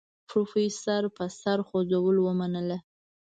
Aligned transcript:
پروفيسر 0.29 1.03
په 1.15 1.25
سر 1.41 1.57
خوځولو 1.67 2.21
ومنله. 2.23 2.77